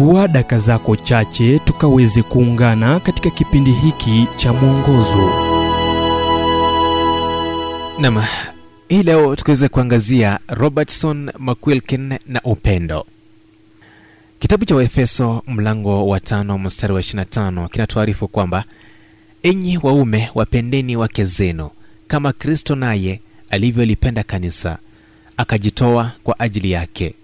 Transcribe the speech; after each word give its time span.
chukua 0.00 0.28
daka 0.28 0.58
zako 0.58 0.96
chache 0.96 1.58
tukaweze 1.58 2.22
kuungana 2.22 3.00
katika 3.00 3.30
kipindi 3.30 3.72
hiki 3.72 4.26
cha 4.36 4.52
mwongozo. 4.52 5.30
Nam 7.98 8.24
hii 8.88 9.02
leo 9.02 9.36
tukiweza 9.36 9.68
kuangazia 9.68 10.38
robertson 10.48 11.30
mcwilkin 11.38 12.14
na 12.26 12.40
upendo. 12.44 13.06
Kitabu 14.38 14.64
cha 14.64 14.74
waefeso 14.74 15.42
mlango 15.46 16.08
wa 16.08 16.20
tano 16.20 16.58
mstari 16.58 16.92
wa 16.94 17.00
25 17.00 17.68
kinatuarifu 17.68 18.28
kwamba 18.28 18.64
enyi 19.42 19.78
waume 19.82 20.30
wapendeni 20.34 20.96
wake 20.96 21.24
zenu 21.24 21.70
kama 22.08 22.32
kristo 22.32 22.74
naye 22.74 23.20
alivyolipenda 23.50 24.22
kanisa 24.22 24.78
akajitoa 25.36 26.12
kwa 26.24 26.40
ajili 26.40 26.70
yake 26.70 27.14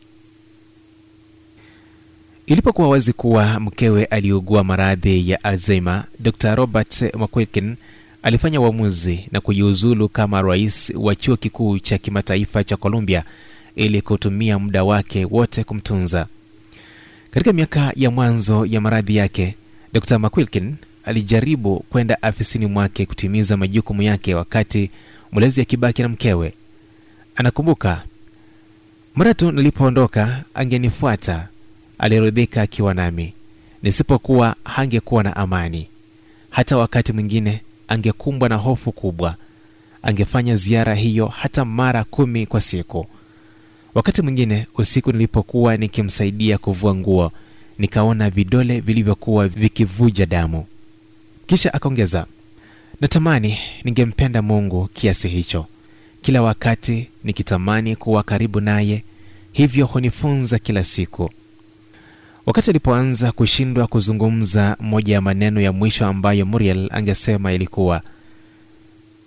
ilipokuwa 2.47 2.89
wazi 2.89 3.13
kuwa 3.13 3.61
mkewe 3.61 4.05
aliugua 4.05 4.65
maradhi 4.65 5.31
ya 5.31 5.45
alzheimer 5.45 6.05
dr 6.21 6.55
robert 6.55 7.03
mcquilkin 7.15 7.77
alifanya 8.23 8.61
uamuzi 8.61 9.29
na 9.33 9.41
kujiuzulu 9.41 10.09
kama 10.09 10.43
rais 10.43 10.93
wa 10.97 11.15
chuo 11.15 11.37
kikuu 11.37 11.79
cha 11.79 11.99
kimataifa 11.99 12.65
cha 12.65 12.77
columbia 12.77 13.25
ili 13.77 14.03
kutumia 14.03 14.59
muda 14.59 14.85
wake 14.85 15.25
wote 15.25 15.65
kumtunza. 15.65 16.27
Katika 17.31 17.53
miaka 17.53 17.93
ya 17.97 18.11
mwanzo 18.11 18.67
ya 18.67 18.81
maradhi 18.81 19.17
yake 19.17 19.55
dr 19.93 20.19
mcquilkin 20.19 20.75
alijaribu 21.05 21.85
kwenda 21.91 22.23
afisini 22.23 22.67
mwake 22.67 23.07
kutimiza 23.07 23.57
majukumu 23.57 24.03
yake 24.03 24.35
wakati 24.35 24.91
mlezi 25.33 25.61
akibaki 25.61 26.03
na 26.03 26.09
mkewe. 26.09 26.53
Anakumbuka 27.37 28.03
mara 29.15 29.35
tu 29.35 29.53
nilipoondoka 29.53 30.45
angenifuata 30.55 31.49
aliridhika 31.99 32.63
akiwa 32.63 32.95
nami. 32.95 33.33
Nisipokuwa 33.83 34.57
hangekuwa 34.65 35.23
na 35.23 35.37
amani. 35.37 35.87
Hata 36.51 36.77
wakati 36.77 37.13
mwingine 37.13 37.61
angekumbwa 37.89 38.49
na 38.49 38.57
hofu 38.57 38.93
kubwa. 38.93 39.37
Angefanya 40.03 40.57
ziara 40.57 40.95
hiyo 40.95 41.27
hata 41.27 41.65
mara 41.65 42.05
kumi 42.05 42.47
kwa 42.47 42.61
siku. 42.61 43.07
Wakati 43.95 44.23
mwingine 44.23 44.67
usiku 44.79 45.13
nilipokuwa 45.13 45.77
nikimsaidia 45.77 46.59
kuvua 46.59 46.95
nguo 46.95 47.33
nikaona 47.79 48.31
vidole 48.31 48.81
vilivyokuwa 48.81 49.49
vikivuja 49.49 50.27
damu. 50.27 50.67
Kisha 51.47 51.75
akaongeza 51.75 52.27
natamani 53.01 53.59
ningempenda 53.85 54.43
mungu 54.43 54.89
kiasi 54.95 55.29
hicho. 55.29 55.67
Kila 56.23 56.43
wakati 56.43 57.09
nikitamani 57.25 57.97
kuwa 57.97 58.23
karibu 58.23 58.61
naye 58.61 59.03
hivyo 59.53 59.87
hunifunza 59.87 60.59
kila 60.59 60.85
siku 60.85 61.31
wakati 62.47 62.71
alipoanza 62.71 63.33
kushindwa 63.33 63.87
kuzungumza 63.87 64.77
moja 64.81 65.15
ya 65.15 65.21
maneno 65.21 65.61
ya 65.61 65.73
mwisho 65.73 66.07
ambayo 66.07 66.47
muriel 66.47 66.89
angesema 66.93 67.53
ilikuwa 67.53 68.03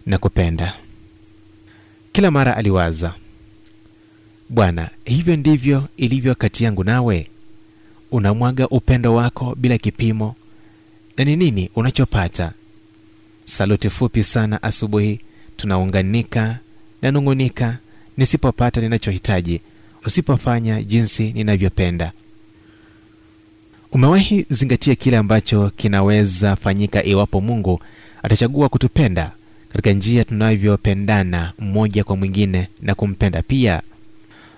nakupenda. 0.06 0.74
Kila 2.12 2.32
mara 2.32 2.58
aliwaza 2.58 3.14
bwana 4.50 4.90
hivyo 5.06 5.36
ndivyo 5.36 5.88
ilivyo 5.98 6.36
kati 6.36 6.64
yangu 6.64 6.84
nawe? 6.84 7.28
Unamwaga 8.12 8.68
upendo 8.68 9.16
wako 9.16 9.56
bila 9.56 9.78
kipimo? 9.78 10.36
Na 11.18 11.24
ni 11.24 11.36
nini 11.36 11.70
unachopata? 11.76 12.54
Saluti 13.46 13.90
fupi 13.90 14.24
sana 14.24 14.64
asubuhi 14.64 15.20
tunaunganika 15.58 16.60
nanung'unika 17.02 17.78
nisipopata 18.18 18.82
ninachohitaji. 18.82 19.62
Usipofanya 20.06 20.84
jinsi 20.84 21.34
ninavyopenda 21.34 22.12
umewahi 23.92 24.46
zingatia 24.50 24.96
kile 24.96 25.18
ambacho 25.18 25.72
kinaweza 25.78 26.56
fanyika 26.56 27.04
iwapo 27.04 27.42
mungu 27.42 27.80
atachagua 28.24 28.70
kutupenda 28.70 29.32
katika 29.70 29.92
njia 29.92 30.24
tunavyopendana 30.26 31.54
mmoja 31.60 32.04
kwa 32.04 32.16
mwingine 32.18 32.68
na 32.82 32.96
kumpenda 32.96 33.42
pia? 33.42 33.82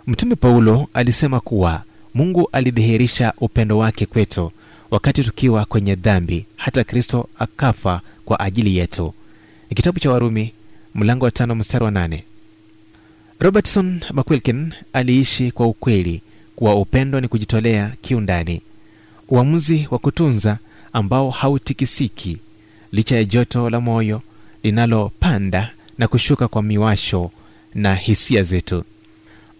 Mtume 0.08 0.36
paulo 0.36 0.88
alisema 0.94 1.40
kuwa 1.40 1.84
mungu 2.14 2.50
alidhihirisha 2.52 3.34
upendo 3.38 3.78
wake 3.78 4.06
kwetu 4.06 4.52
wakati 4.92 5.24
tukiwa 5.24 5.66
kwenye 5.66 5.96
dhambi 5.96 6.46
hata 6.56 6.84
kristo 6.84 7.30
akafa 7.40 8.02
kwa 8.26 8.40
ajili 8.40 8.78
yetu. 8.78 9.14
Ni 9.70 9.76
kitabu 9.76 10.00
cha 10.00 10.12
warumi 10.12 10.54
mlango 10.96 11.26
wa 11.26 11.32
tano 11.32 11.56
mstari 11.56 11.84
wa 11.86 11.92
nane. 11.92 12.24
Robertson 13.40 14.00
mcquilkin 14.14 14.74
aliishi 14.94 15.52
kwa 15.52 15.68
ukweli 15.68 16.22
kuwa 16.56 16.76
upendo 16.76 17.20
ni 17.22 17.28
kujitolea 17.28 17.92
kiundani 18.02 18.62
uamuzi 19.32 19.88
wa 19.92 20.00
kutunza 20.00 20.58
ambao 20.94 21.30
hautikisiki 21.30 22.38
licha 22.92 23.16
ya 23.16 23.24
joto 23.24 23.70
la 23.70 23.82
moyo 23.82 24.22
linalopanda 24.64 25.72
na 25.98 26.08
kushuka 26.08 26.48
kwa 26.48 26.64
miwasho 26.64 27.32
na 27.76 27.96
hisia 27.96 28.44
zetu. 28.44 28.84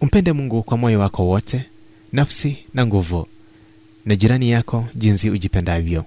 Umpende 0.00 0.32
mungu 0.32 0.62
kwa 0.62 0.76
moyo 0.76 1.00
wako 1.00 1.26
wote 1.26 1.64
nafsi 2.12 2.56
na 2.74 2.86
nguvu 2.86 3.26
na 4.06 4.16
jirani 4.16 4.50
yako 4.50 4.84
jinsi 4.94 5.30
ujipendavyo 5.30 6.04